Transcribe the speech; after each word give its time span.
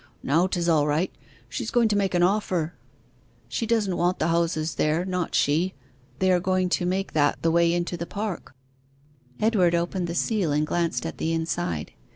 'Now 0.23 0.47
'tis 0.47 0.67
all 0.67 0.87
right; 0.87 1.13
she's 1.47 1.69
going 1.69 1.87
to 1.89 1.95
make 1.95 2.15
an 2.15 2.23
offer; 2.23 2.73
she 3.47 3.67
doesn't 3.67 3.95
want 3.97 4.17
the 4.17 4.29
houses 4.29 4.73
there, 4.73 5.05
not 5.05 5.35
she; 5.35 5.75
they 6.17 6.31
are 6.31 6.39
going 6.39 6.69
to 6.69 6.87
make 6.87 7.13
that 7.13 7.39
the 7.43 7.51
way 7.51 7.71
into 7.71 7.97
the 7.97 8.07
park.' 8.07 8.55
Edward 9.39 9.75
opened 9.75 10.07
the 10.07 10.15
seal 10.15 10.51
and 10.51 10.65
glanced 10.65 11.05
at 11.05 11.19
the 11.19 11.31
inside. 11.33 11.91